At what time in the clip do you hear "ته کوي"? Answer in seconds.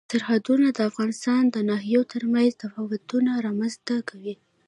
3.87-4.35